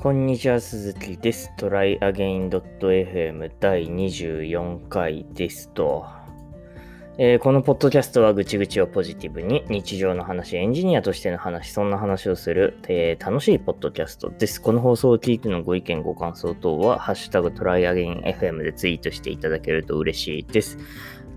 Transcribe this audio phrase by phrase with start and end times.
[0.00, 1.52] こんにちは、鈴木です。
[1.58, 6.06] tryagain.fm 第24回ですと、
[7.18, 14.62] えーこのポッドキャストはぐちぐちをポジティブに日常の話、エンジニアとしての話、そんな話をする、えー楽しいポッドキャストです。
[14.62, 20.78] この放送を聞いてのご意見、ご感想等は、ハッシュタグ tryagainfm でツイートしていただけると嬉しいです。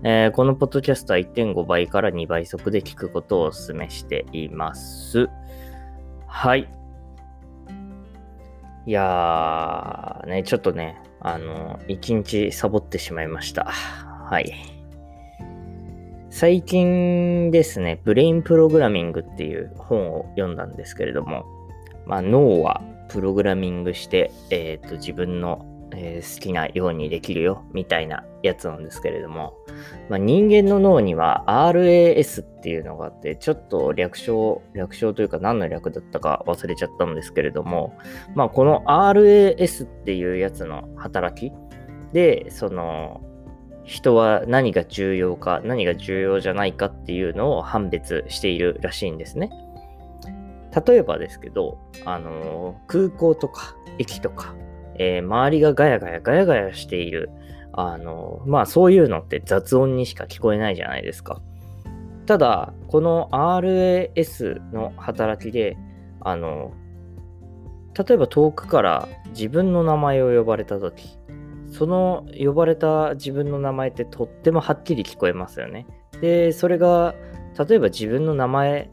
[0.04, 5.28] えーこのポッドキャストは1.5倍から2倍速で聞くことをお勧めしています。
[6.28, 6.72] はい。
[8.84, 13.64] いやー、ね、ちょっとね、あの、一日サボってしまいました。
[13.64, 14.52] はい。
[16.30, 21.44] 最近ですね、ブレインプログラミングっていう本を読んだんですけれども、
[22.06, 25.64] まあ、脳はプログラミングして、えーと自分の、
[25.94, 29.54] えー好きなようにできるよみたいなやつなんですけれども、
[30.08, 37.96] まあ、人間の脳には RAS っていうのがあって、ちょっと略称、略称というか何の略だったか忘れちゃったんですけれども、
[38.34, 41.52] まあ、この RAS っていうやつの働き
[42.12, 43.20] で、その、
[43.84, 49.50] 人は何が重要か、何が重要じゃないかっていうのを判別しているらしいんですね。
[50.86, 54.54] 例えばですけど、あの空港とか駅とか、
[54.98, 57.30] えー周りがガヤガヤガヤガヤしている、
[57.72, 61.40] あのまあそういうのって雑音にしか聞こえないじゃないですか。
[62.26, 65.76] ただ、この RAS の働きで、
[66.20, 66.72] あの
[67.98, 71.18] 例えば遠くから自分の名前を呼ばれたとき、
[71.70, 75.86] その呼ばれた自分の名前ってとってもはっきり聞こえますよね。
[76.20, 77.14] で、それが、
[77.68, 78.90] 例えば自分の名前、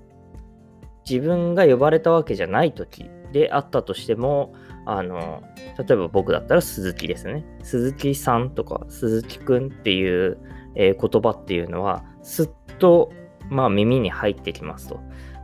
[1.09, 4.53] 自分が呼ばれたわけじゃないときであったとしても、
[4.85, 5.43] あの、
[5.77, 7.45] 例えば僕だったら鈴木ですね。
[7.63, 10.37] 鈴木さんとか鈴木くんっていう、
[10.75, 12.49] えー言葉っていうのは、すっ
[12.79, 13.11] と、
[13.49, 14.99] まあ、耳に入ってきますと。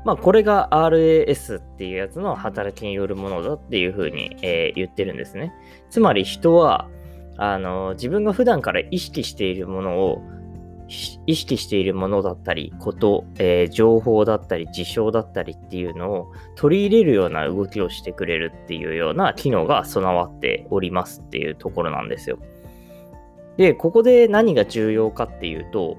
[0.05, 5.53] まあ、これが RAS っていうやつの働きによるものだっていうふうに、えー言ってるんですね。
[5.89, 6.89] つまり人は、
[7.37, 10.21] あの、自分が普段から意識しているものを、
[10.87, 22.37] 意識しているものだったり、こと、えー情報だったり、事象だったりっていうのを取り入れるような動きをしてくれるっていうような機能が備わっておりますっていうところなんですよ。
[23.57, 25.97] で、ここで何が重要かっていうと、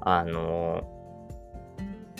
[0.00, 0.82] あの、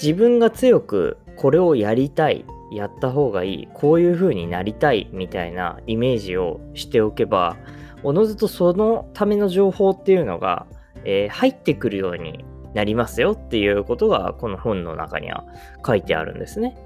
[0.01, 7.57] 自分が強くこれをやりたい、やった方がいい、こういう風になりたいみたいなイメージをしておけば、
[8.03, 10.67] おのずとそのための情報っていうのが、
[11.05, 12.45] えー入ってくるように
[12.75, 15.45] なりますよっていうことがこの本の中には
[15.87, 16.77] 書いてあるんですね。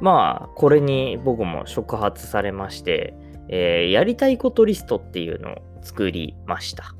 [0.00, 3.14] まあこれに僕も触発されまして、
[3.48, 6.94] えーやりたいことリストっていうのを作りました。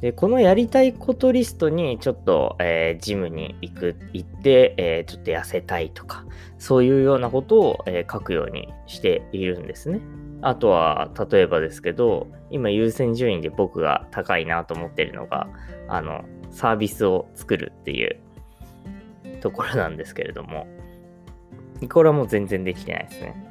[0.00, 6.24] でこのやりたいことリストにちょっと、えージムに行く行って、えーちょっと痩せたいとか
[6.58, 10.00] そういうようなことを、えー書くようにしているんですね。
[10.42, 15.48] あとは、例えばですけど、今優先順位で僕が高いなと思ってるのが、
[15.86, 18.18] あの、サービスを作るっていう
[19.40, 20.66] ところなんですけれども、
[21.92, 23.49] これはもう全然できてないですね。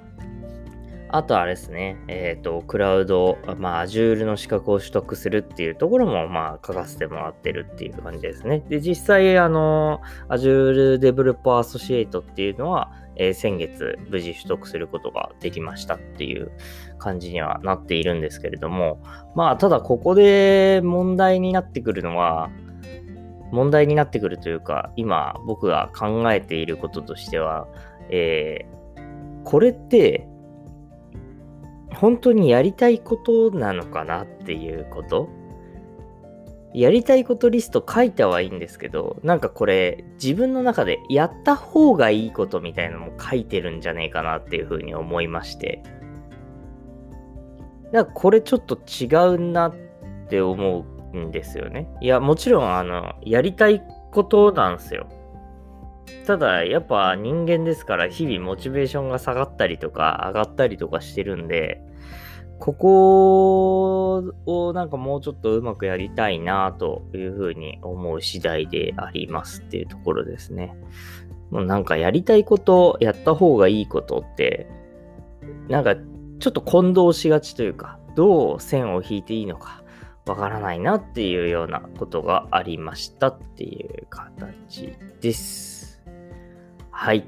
[1.12, 8.64] あとあれですね、えっ、と、クラウド、まあ、Azure の資格を取得するっていうところも、まあ、書かせてもらってるっていう感じですね。
[8.70, 16.52] で、実際、あの、Azure Developer Associate っていうのは、えー先月無事取得することができましたっていう
[17.00, 19.02] 感じにはなっているんですけれども、
[19.36, 22.50] まあ、ただここで問題になってくるのは、
[23.52, 27.68] 問題になってくるというか、今僕が考えていることとしては、
[28.10, 28.80] えー
[29.44, 30.28] これって、
[31.96, 35.30] 本当にやりたいことなのかなっていうこと？
[36.74, 45.82] やりたいことリスト書いたはいいんですけど、なんかこれ自分の中でやった方がいいことみたいなのも書いてるんじゃねえかなっていうふうに思いまして。
[47.92, 49.76] なんかこれちょっと違うなっ
[50.30, 51.90] て思うんですよね。
[52.02, 55.08] いや、もちろんあの、やりたいことなんですよ。
[56.26, 61.82] ただ、やっぱ人間ですから日々モチベーションが下がったりとか上がったりとかしてるんで、
[62.60, 70.76] ここをなんかもうちょっとうまくやりたいなというふうに思う次第でありますっていうところですね。
[71.52, 74.68] もうなんかやりたいこと、やった方がいいことって、
[75.70, 79.84] なんかちょっと混同しがちというか、どう線を引いていいのか
[80.26, 85.89] わからないなっていうようなことがありましたっていう形です。
[87.00, 87.24] はい。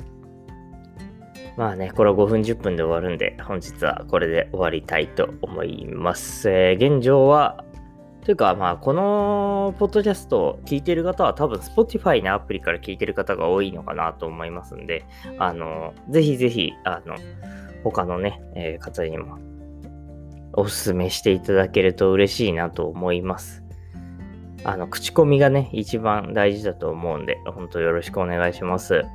[1.56, 6.50] まあね、これは5分10分で終わるんで、本日はこれで終わりたいと思います。
[6.50, 7.64] えー現状は、
[8.26, 15.06] というか、まあ、このポッドキャストを聞いてる方は多分 Spotify のアプリから聞いてる方が多いのかなと思いますんで、
[15.38, 17.16] あの、ぜひぜひ、あの、
[17.86, 19.40] 他のね、えー、方にも
[20.52, 23.64] おすすめしていただけると嬉しいなと思います。
[24.66, 29.06] あの、口コミがね、一番大事だと思うんで、本当よろしくお願いします。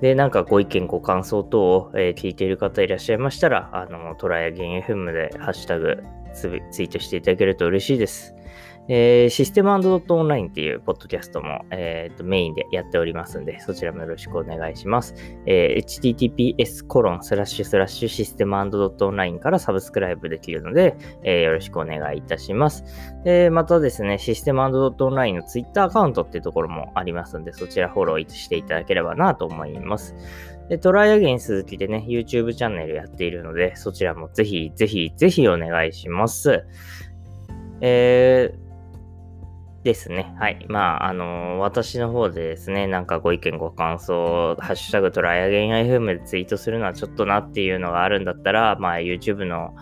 [0.00, 6.02] で、なんかご意見、ご感想等を、えー、聞いている方いらっしゃいましたら、あの、トライアゲン FM でハッシュタグ
[6.34, 6.48] ツ
[6.82, 8.34] イートしていただけると嬉しいです。
[8.88, 15.14] えー、システムドットオンラインっていうポッドキャストも、えー、とメインでやっておりますんで、そちらもよろしくお願いします。
[15.46, 22.84] えー、https コロンスラッシュスラッシュシステムドットオンラインからサブスクライブできるので、えー、よろしくお願いいたします。
[23.24, 30.14] で、またですね、システムドットオンラインのツイッターアカウントっていうところもありますんで、そちらフォローしていただければなと思います。
[30.68, 36.64] で、トライアゲイン鈴木でね、YouTube チャンネルやっているので、そちらもぜひぜひぜひお願いします。
[37.80, 38.65] えー、
[39.86, 40.34] ですね。
[40.40, 40.66] はい。
[40.68, 49.76] まあ、あのー、私の方でですね、なんかご意見ご感想、ハッシュタグトライアゲイン FM でツイートするのはちょっとなっていうのがあるんだったら、まあ、YouTube の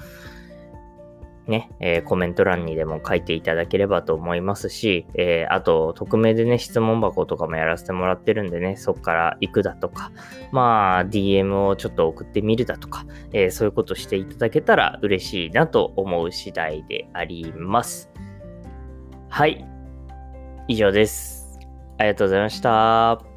[1.47, 10.13] ね、えー、コメント欄にでも書いていただければと思いますし、えー、あと、匿名でね、質問箱とかもやらせてもらってるんでね、そっから行くだとか、
[10.53, 18.11] まあ、DM をちょっと送ってみるだとか、え、そういうことしていただけたら嬉しいなと思う次第であります。
[19.31, 19.74] はい。
[20.69, 21.59] 以上です。
[21.99, 23.34] ありがとうございました。